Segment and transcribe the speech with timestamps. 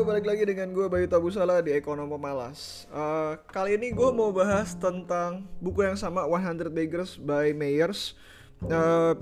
[0.00, 2.88] balik lagi dengan gue Bayu Tabusala di Ekonomi Malas.
[2.88, 8.16] Uh, kali ini gue mau bahas tentang buku yang sama 100 Beggars by Mayers.
[8.64, 9.12] Uh,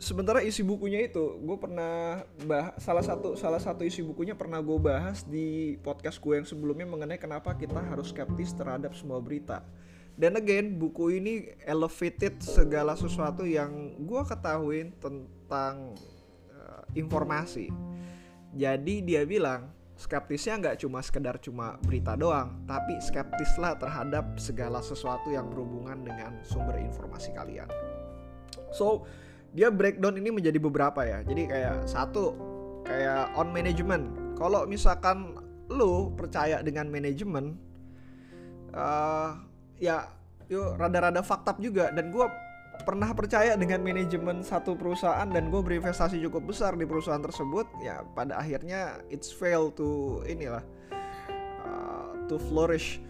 [0.00, 4.78] sementara isi bukunya itu gue pernah bah salah satu salah satu isi bukunya pernah gue
[4.80, 9.60] bahas di podcast gue yang sebelumnya mengenai kenapa kita harus skeptis terhadap semua berita.
[10.16, 15.92] Dan again, buku ini elevated segala sesuatu yang gue ketahuin tentang
[16.56, 17.68] uh, informasi
[18.56, 25.28] jadi dia bilang skeptisnya nggak cuma sekedar cuma berita doang, tapi skeptislah terhadap segala sesuatu
[25.34, 27.66] yang berhubungan dengan sumber informasi kalian.
[28.70, 29.04] So
[29.52, 31.26] dia breakdown ini menjadi beberapa ya.
[31.26, 32.32] Jadi kayak satu
[32.86, 34.36] kayak on management.
[34.38, 35.34] Kalau misalkan
[35.66, 37.58] lu percaya dengan manajemen,
[38.72, 39.34] uh,
[39.82, 40.08] ya
[40.48, 42.24] yuk rada-rada faktab juga dan gue
[42.82, 48.02] pernah percaya dengan manajemen satu perusahaan dan gue berinvestasi cukup besar di perusahaan tersebut ya
[48.14, 50.62] pada akhirnya it's fail to inilah
[51.64, 53.02] uh, to flourish.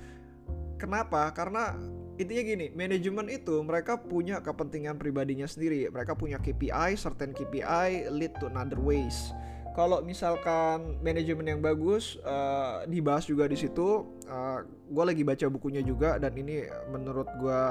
[0.78, 1.34] Kenapa?
[1.34, 1.74] Karena
[2.18, 5.90] intinya gini manajemen itu mereka punya kepentingan pribadinya sendiri.
[5.90, 9.34] Mereka punya KPI certain KPI lead to another ways.
[9.78, 15.86] Kalau misalkan manajemen yang bagus uh, dibahas juga di situ uh, gue lagi baca bukunya
[15.86, 17.62] juga dan ini menurut gue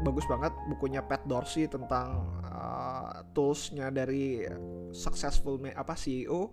[0.00, 4.44] bagus banget bukunya Pat Dorsey tentang uh, toolsnya dari
[4.90, 6.50] successful apa CEO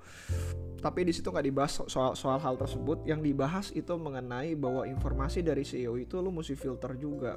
[0.77, 3.01] tapi di situ nggak dibahas soal soal hal tersebut.
[3.03, 7.35] Yang dibahas itu mengenai bahwa informasi dari CEO itu lu mesti filter juga.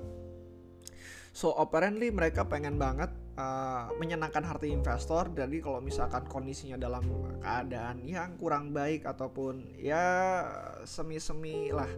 [1.30, 5.30] So apparently mereka pengen banget uh, menyenangkan hati investor.
[5.30, 7.06] Jadi kalau misalkan kondisinya dalam
[7.40, 10.42] keadaan yang kurang baik ataupun ya
[10.82, 11.88] semi-semi lah,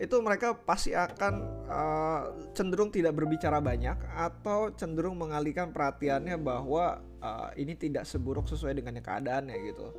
[0.00, 1.34] itu mereka pasti akan
[1.68, 2.22] uh,
[2.56, 8.96] cenderung tidak berbicara banyak atau cenderung mengalihkan perhatiannya bahwa uh, ini tidak seburuk sesuai dengan
[8.96, 9.92] keadaannya gitu.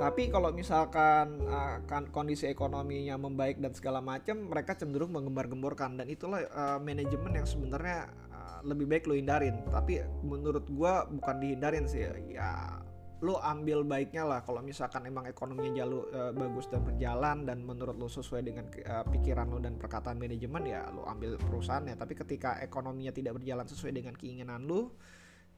[0.00, 6.40] Tapi kalau misalkan uh, kondisi ekonominya membaik dan segala macam, mereka cenderung menggembar-gemborkan dan itulah
[6.48, 9.60] uh, manajemen yang sebenarnya uh, lebih baik lo hindarin.
[9.68, 12.80] Tapi menurut gua bukan dihindarin sih ya
[13.22, 17.94] lo ambil baiknya lah kalau misalkan emang ekonominya jalur uh, bagus dan berjalan dan menurut
[17.94, 21.94] lo sesuai dengan uh, pikiran lo dan perkataan manajemen ya lo ambil perusahaannya.
[21.94, 24.98] Tapi ketika ekonominya tidak berjalan sesuai dengan keinginan lo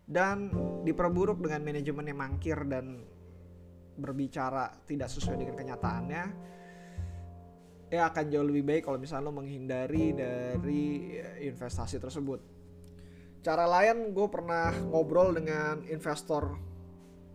[0.04, 0.52] dan
[0.84, 3.00] diperburuk dengan manajemen yang mangkir dan
[3.96, 6.24] berbicara tidak sesuai dengan kenyataannya
[7.88, 11.16] ya akan jauh lebih baik kalau misalnya lo menghindari dari
[11.48, 12.44] investasi tersebut.
[13.40, 16.73] Cara lain gue pernah ngobrol dengan investor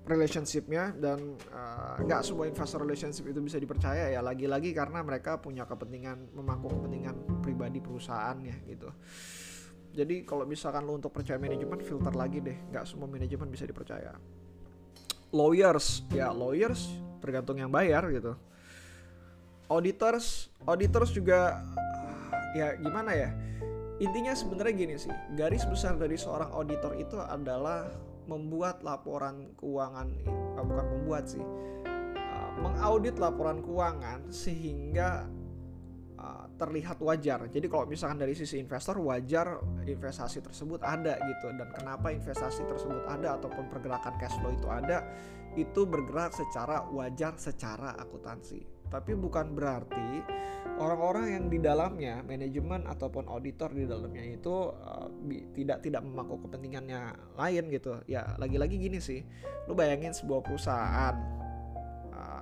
[0.09, 4.25] relationshipnya dan uh, nggak uh, semua investor relationship itu bisa dipercaya ya.
[4.25, 8.89] Lagi-lagi karena mereka punya kepentingan memangku kepentingan pribadi perusahaannya gitu.
[9.93, 12.57] Jadi kalau misalkan lo untuk percaya manajemen filter lagi deh.
[12.73, 14.17] Nggak semua manajemen bisa dipercaya.
[15.29, 16.89] Lawyers ya lawyers
[17.21, 18.33] tergantung yang bayar gitu.
[19.69, 21.61] Auditors auditors juga
[22.57, 23.29] ya gimana ya?
[24.01, 25.13] Intinya sebenarnya gini sih.
[25.37, 27.91] Garis besar dari seorang auditor itu adalah
[28.29, 35.25] membuat laporan keuangan uh, bukan membuat sih uh, mengaudit laporan keuangan sehingga
[36.59, 37.47] terlihat wajar.
[37.47, 43.07] Jadi kalau misalkan dari sisi investor wajar investasi tersebut ada gitu dan kenapa investasi tersebut
[43.07, 45.07] ada ataupun pergerakan cash flow itu ada
[45.57, 48.61] itu bergerak secara wajar secara akuntansi.
[48.89, 50.25] Tapi bukan berarti
[50.81, 55.09] orang-orang yang di dalamnya manajemen ataupun auditor di dalamnya itu uh,
[55.53, 58.01] tidak tidak memangku kepentingannya lain gitu.
[58.09, 59.21] Ya lagi-lagi gini sih.
[59.69, 61.39] Lu bayangin sebuah perusahaan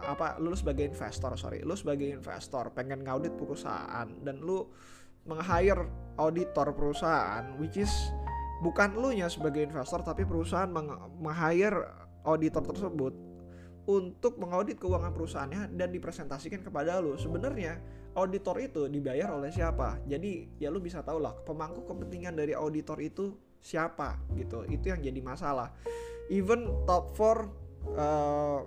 [0.08, 4.64] apa lu sebagai investor sorry lu sebagai investor pengen ngaudit perusahaan dan lu
[5.28, 7.92] meng-hire auditor perusahaan which is
[8.64, 10.72] bukan lu nya sebagai investor tapi perusahaan
[11.20, 13.16] meng-hire auditor tersebut
[13.88, 17.16] untuk mengaudit keuangan perusahaannya dan dipresentasikan kepada lu.
[17.16, 17.80] Sebenarnya
[18.20, 20.04] auditor itu dibayar oleh siapa?
[20.04, 23.32] Jadi ya lu bisa tahu lah pemangku kepentingan dari auditor itu
[23.64, 24.68] siapa gitu.
[24.68, 25.72] Itu yang jadi masalah.
[26.28, 28.60] Even top 4 uh,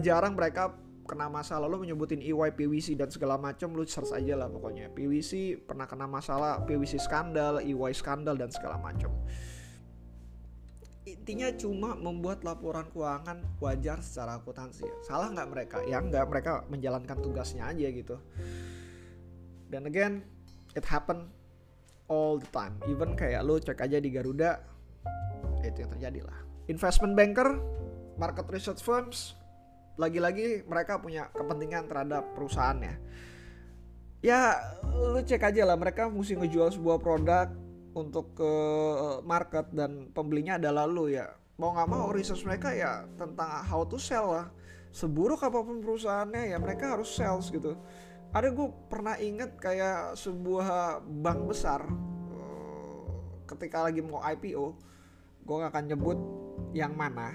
[0.00, 0.72] jarang mereka
[1.04, 1.68] kena masalah.
[1.68, 4.88] Lo menyebutin EY PWC dan segala macam lu search aja lah pokoknya.
[4.96, 9.12] PWC pernah kena masalah PWC skandal EY skandal dan segala macam
[11.08, 14.84] intinya cuma membuat laporan keuangan wajar secara akuntansi.
[15.04, 15.76] Salah nggak mereka?
[15.88, 18.16] Ya nggak mereka menjalankan tugasnya aja gitu.
[19.70, 20.20] Dan again
[20.76, 21.32] it happen
[22.10, 22.76] all the time.
[22.90, 24.60] Even kayak lo cek aja di Garuda
[25.64, 26.38] itu yang terjadi lah.
[26.68, 27.48] Investment banker
[28.20, 29.40] market research firms
[29.96, 32.96] lagi-lagi mereka punya kepentingan terhadap perusahaannya
[34.20, 37.48] ya lu cek aja lah mereka mesti ngejual sebuah produk
[37.94, 38.52] untuk ke
[39.26, 41.30] market dan pembelinya adalah lu ya.
[41.58, 44.46] Mau nggak mau research mereka ya tentang how to sell lah.
[44.90, 47.76] Seburuk apa pun perusahaannya ya mereka harus sales gitu.
[48.30, 53.02] Ada gue pernah inget kayak sebuah bank besar eh,
[53.50, 54.90] ketika lagi mau IPO
[55.40, 56.18] gue gak akan nyebut
[56.76, 57.34] yang mana.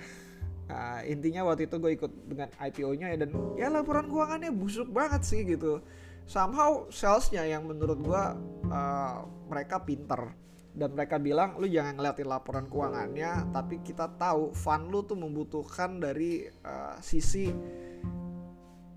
[0.66, 5.22] Uh, intinya waktu itu gue ikut dengan IPO-nya ya dan ya laporan keuangannya busuk banget
[5.22, 5.78] sih gitu
[6.26, 8.24] somehow salesnya yang menurut gue
[8.70, 9.18] uh,
[9.50, 10.34] mereka pinter.
[10.76, 16.04] Dan mereka bilang lu jangan ngeliatin laporan keuangannya tapi kita tahu fund lu tuh membutuhkan
[16.04, 17.48] dari uh, sisi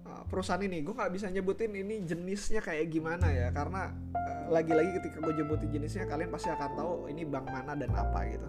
[0.03, 0.83] uh, perusahaan ini.
[0.83, 5.71] Gue nggak bisa nyebutin ini jenisnya kayak gimana ya karena uh, lagi-lagi ketika gue nyebutin
[5.71, 8.49] jenisnya kalian pasti akan tahu ini bank mana dan apa gitu.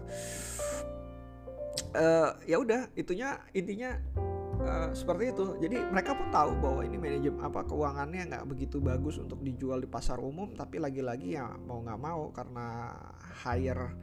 [1.94, 3.94] Uh, ya udah itunya intinya
[4.60, 5.56] Uh, seperti itu.
[5.56, 9.88] Jadi mereka pun tahu bahwa ini manajemen apa keuangannya nggak begitu bagus untuk dijual di
[9.88, 12.92] pasar umum, tapi lagi-lagi ya mau nggak mau karena
[13.40, 13.96] hire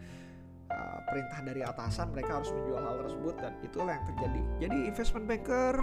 [0.73, 4.41] uh, perintah dari atasan mereka harus menjual hal tersebut dan itulah yang terjadi.
[4.65, 5.75] Jadi investment banker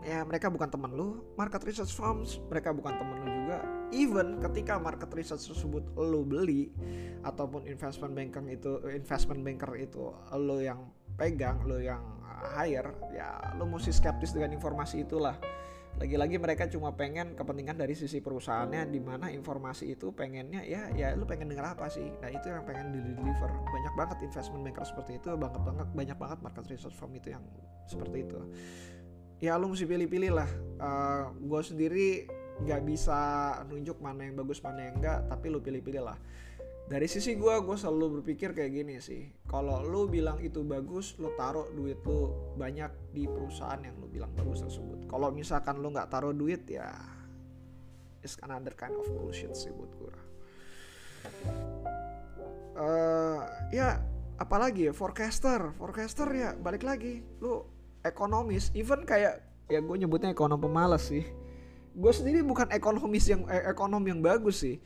[0.00, 3.58] ya mereka bukan teman lu, market research firms mereka bukan teman lu juga.
[3.92, 6.72] Even ketika market research tersebut lu beli
[7.20, 10.88] ataupun investment banker itu investment banker itu lu yang
[11.20, 12.00] pegang, lu yang
[12.56, 15.36] hire ya lo mesti skeptis dengan informasi itulah.
[15.98, 21.18] Lagi-lagi mereka cuma pengen kepentingan dari sisi perusahaannya di mana informasi itu pengennya ya ya
[21.18, 22.06] lu pengen denger apa sih?
[22.22, 26.16] Nah itu yang pengen di deliver banyak banget investment banker seperti itu banget banget banyak
[26.16, 27.42] banget market research firm itu yang
[27.90, 28.38] seperti itu.
[29.42, 30.50] Ya lu mesti pilih-pilih lah.
[30.78, 32.08] Uh, eh, gue sendiri
[32.62, 33.18] nggak bisa
[33.70, 36.18] nunjuk mana yang bagus mana yang enggak tapi lu pilih-pilih lah
[36.88, 39.28] dari sisi gue gue selalu berpikir kayak gini sih.
[39.44, 44.32] Kalau lu bilang itu bagus lu taruh duit lu banyak di perusahaan yang lu bilang
[44.32, 45.04] bagus tersebut.
[45.04, 46.88] Kalau misalkan lu nggak taruh duit ya
[48.24, 50.14] it's another kind of bullshit sih buat gue
[52.78, 53.40] uh,
[53.74, 54.00] ya
[54.38, 55.74] apalagi ya forecaster.
[55.76, 57.20] Forecaster ya balik lagi.
[57.42, 57.66] Lu
[58.06, 61.26] ekonomis even kayak ya gue nyebutnya ekonom pemalas sih.
[61.98, 64.78] Gue sendiri bukan ekonomis yang eh, ekonom yang bagus sih.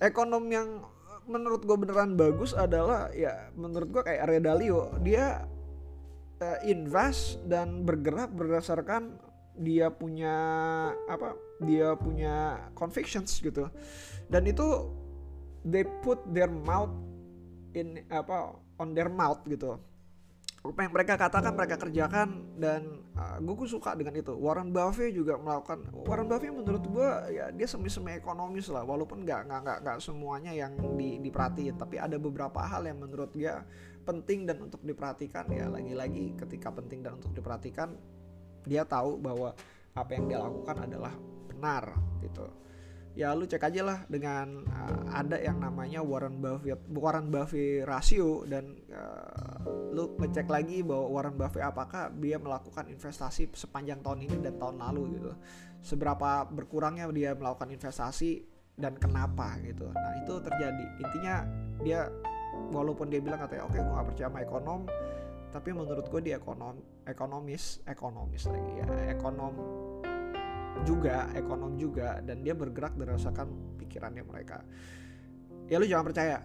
[0.00, 0.84] Ekonom yang
[1.26, 4.82] menurut gue beneran bagus adalah ya menurut gue kayak Arya Dalio.
[5.02, 5.44] Dia
[6.40, 9.18] uh, invest dan bergerak berdasarkan
[9.60, 10.36] dia punya
[11.10, 13.68] apa dia punya convictions gitu.
[14.30, 14.88] Dan itu
[15.66, 16.94] they put their mouth
[17.76, 19.76] in apa on their mouth gitu
[20.60, 24.36] yang mereka katakan mereka kerjakan dan uh, gue suka dengan itu.
[24.36, 29.24] Warren Buffett juga melakukan Warren Buffett menurut gue ya dia semi semi ekonomis lah walaupun
[29.24, 33.64] nggak nggak nggak nggak semuanya yang di, diperhatiin tapi ada beberapa hal yang menurut dia
[34.04, 35.48] penting dan untuk diperhatikan.
[35.48, 37.96] Ya lagi-lagi ketika penting dan untuk diperhatikan
[38.68, 39.56] dia tahu bahwa
[39.96, 41.16] apa yang dia lakukan adalah
[41.48, 42.44] benar gitu
[43.18, 48.46] ya lu cek aja lah dengan uh, ada yang namanya Warren Buffett Warren Buffett rasio
[48.46, 54.36] dan uh, lu ngecek lagi bahwa Warren Buffett apakah dia melakukan investasi sepanjang tahun ini
[54.38, 55.32] dan tahun lalu gitu.
[55.82, 58.46] Seberapa berkurangnya dia melakukan investasi
[58.78, 59.90] dan kenapa gitu.
[59.90, 60.84] Nah itu terjadi.
[61.02, 61.34] Intinya
[61.82, 62.06] dia
[62.70, 64.80] walaupun dia bilang katanya oke okay, gue gak percaya sama ekonom
[65.50, 66.74] tapi menurut gue dia ekonom
[67.06, 69.54] ekonomis ekonomis lagi ya ekonom
[70.82, 74.64] juga ekonom juga dan dia bergerak berdasarkan pikirannya mereka.
[75.68, 76.38] Ya lu jangan percaya.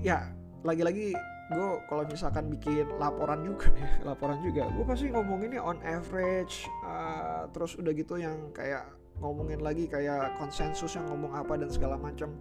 [0.00, 0.30] Ya
[0.62, 1.16] lagi-lagi
[1.52, 7.44] gue kalau misalkan bikin laporan juga ya laporan juga gue pasti ngomonginnya on average uh,
[7.52, 8.88] terus udah gitu yang kayak
[9.20, 12.32] ngomongin lagi kayak konsensus yang ngomong apa dan segala macam.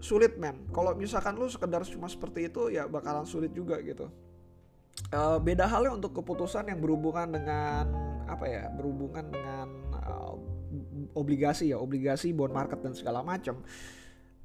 [0.00, 0.64] Sulit men.
[0.72, 4.08] Kalau misalkan lu sekedar cuma seperti itu ya bakalan sulit juga gitu
[5.12, 7.84] uh, beda halnya untuk keputusan yang berhubungan dengan
[8.30, 10.34] apa ya berhubungan dengan uh,
[11.18, 13.58] obligasi ya obligasi bond market dan segala macam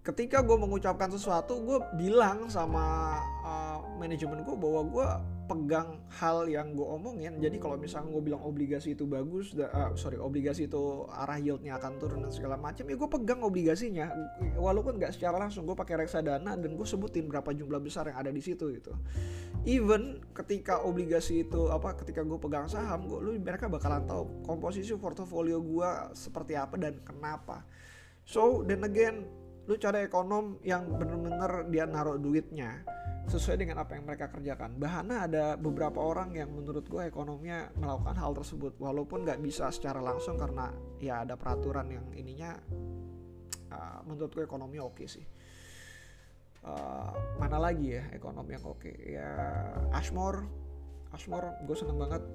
[0.06, 5.08] ketika gue mengucapkan sesuatu gue bilang sama uh, manajemen gue bahwa gue
[5.46, 7.42] pegang hal yang gue omongin.
[7.42, 11.98] Jadi kalau misalnya gue bilang obligasi itu bagus uh, sorry obligasi itu arah yieldnya akan
[11.98, 14.14] turun dan segala macam ya gue pegang obligasinya.
[14.62, 18.30] Walaupun nggak secara langsung gue pakai reksadana dan gue sebutin berapa jumlah besar yang ada
[18.30, 18.94] di situ gitu.
[19.66, 24.94] Even ketika obligasi itu apa ketika gue pegang saham gue lu mereka bakalan tahu komposisi
[25.02, 27.66] portofolio gue seperti apa dan kenapa.
[28.26, 32.86] So then again lu cari ekonom yang bener-bener dia naruh duitnya
[33.26, 34.78] sesuai dengan apa yang mereka kerjakan.
[34.78, 39.98] Bahana ada beberapa orang yang menurut gue ekonominya melakukan hal tersebut walaupun nggak bisa secara
[39.98, 40.70] langsung karena
[41.02, 42.54] ya ada peraturan yang ininya
[43.74, 45.26] uh, menurut gue ekonomi oke okay sih.
[46.66, 49.18] Uh, mana lagi ya ekonomi yang oke okay?
[49.18, 49.30] ya
[49.94, 50.50] Ashmore
[51.14, 52.26] Ashmore gue seneng banget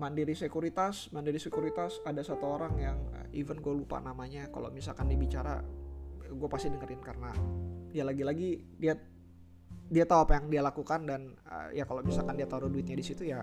[0.00, 2.98] Mandiri Sekuritas, Mandiri Sekuritas ada satu orang yang
[3.34, 4.50] even gue lupa namanya.
[4.50, 5.62] Kalau misalkan dibicara,
[6.30, 7.30] gue pasti dengerin karena
[7.90, 8.94] ya lagi-lagi dia
[9.90, 13.02] dia tahu apa yang dia lakukan dan uh, ya kalau misalkan dia taruh duitnya di
[13.02, 13.42] situ ya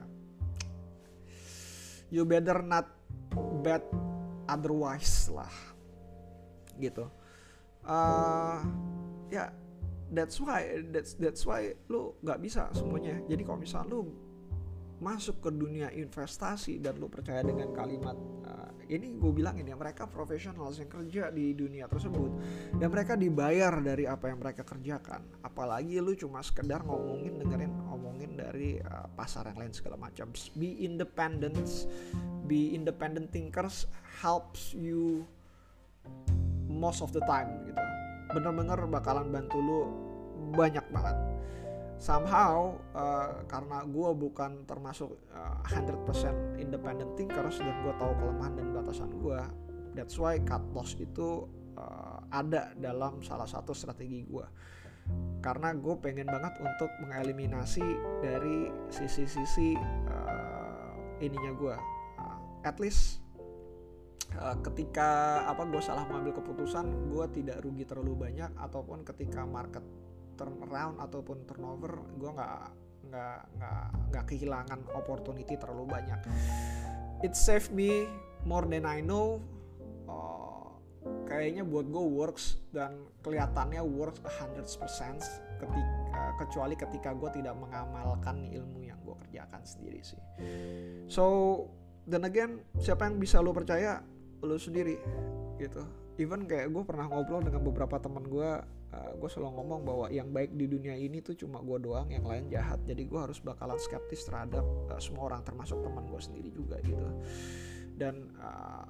[2.08, 2.88] you better not
[3.60, 3.84] bet
[4.48, 5.52] otherwise lah
[6.80, 7.12] gitu
[7.84, 8.64] uh,
[9.28, 9.50] ya yeah,
[10.16, 14.08] that's why that's that's why lu nggak bisa semuanya jadi kalau misal lu
[14.98, 18.18] masuk ke dunia investasi dan lu percaya dengan kalimat
[18.50, 22.32] uh, ini gue bilangin ya mereka profesional yang kerja di dunia tersebut
[22.80, 25.28] dan mereka dibayar dari apa yang mereka kerjakan.
[25.44, 30.32] Apalagi lu cuma sekedar ngomongin dengerin ngomongin dari uh, pasar yang lain segala macam.
[30.56, 31.60] Be independent
[32.48, 33.92] be independent thinkers
[34.24, 35.28] helps you
[36.72, 37.84] most of the time gitu.
[38.32, 39.80] Bener-bener bakalan bantu lu
[40.56, 41.18] banyak banget
[41.98, 48.68] somehow uh, karena gue bukan termasuk uh, 100% independent thinkers dan gue tahu kelemahan dan
[48.70, 49.40] batasan gue
[49.98, 54.46] that's why cut loss itu uh, ada dalam salah satu strategi gue
[55.42, 57.86] karena gue pengen banget untuk mengeliminasi
[58.22, 59.74] dari sisi-sisi
[60.06, 61.76] uh, ininya gue
[62.22, 63.26] uh, at least
[64.38, 69.82] ketika apa gue salah mengambil keputusan gue tidak rugi terlalu banyak ataupun ketika market
[70.38, 72.58] turnaround ataupun turnover gue nggak
[73.08, 76.20] nggak nggak nggak kehilangan opportunity terlalu banyak.
[77.26, 78.06] It saved me
[78.46, 79.42] more than I know.
[80.06, 80.78] Uh,
[81.26, 85.20] kayaknya buat gue works dan kelihatannya works 100%
[85.58, 90.22] ketika kecuali ketika gue tidak mengamalkan ilmu yang gue kerjakan sendiri sih.
[91.10, 91.26] So
[92.08, 94.04] dan again siapa yang bisa lo percaya?
[94.46, 94.96] Lo sendiri
[95.58, 95.82] gitu.
[96.22, 98.52] Even kayak gue pernah ngobrol dengan beberapa teman gue
[98.94, 102.24] uh, gue selalu ngomong bahwa yang baik di dunia ini tuh cuma gue doang yang
[102.24, 102.80] lain jahat.
[102.88, 107.08] Jadi gue harus bakalan skeptis terhadap uh, semua orang termasuk teman gue sendiri juga gitu.
[107.98, 108.86] Dan uh,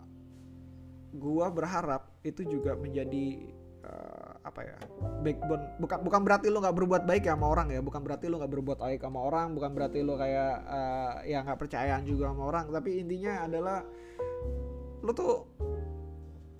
[1.16, 3.50] gue berharap itu juga menjadi
[3.88, 4.77] uh, apa ya
[5.24, 5.63] backbone.
[5.80, 7.80] Bukan bukan berarti lo nggak berbuat baik ya sama orang ya.
[7.82, 9.56] Bukan berarti lo nggak berbuat baik sama orang.
[9.56, 12.66] Bukan berarti lo kayak uh, ya nggak percayaan juga sama orang.
[12.70, 13.82] Tapi intinya adalah
[15.01, 15.34] lo tuh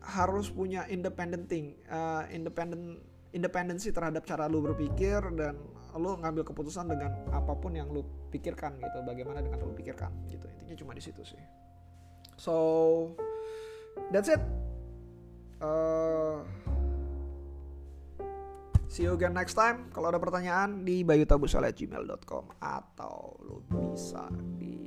[0.08, 3.03] harus punya independent thing uh, independent
[3.36, 5.60] independensi terhadap cara lu berpikir dan
[5.98, 10.46] lu ngambil keputusan dengan apa pun yang lu pikirkan gitu bagaimana dengan lu pikirkan gitu.
[10.46, 11.41] Intinya cuma di situ sih.
[12.38, 12.53] So
[14.13, 14.39] that's it.
[15.57, 16.46] Uh,
[18.86, 19.89] see you again next time.
[19.89, 24.29] Kalau ada pertanyaan di bayutabusala@gmail.com atau lu bisa
[24.62, 24.86] di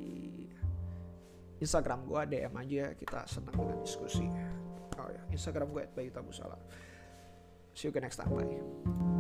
[1.59, 4.31] Instagram gue DM aja kita senang dengan diskusi.
[4.95, 6.57] Oh ya Instagram gue @bayutabusala
[7.81, 8.29] See you again next time.
[8.29, 9.20] Bye.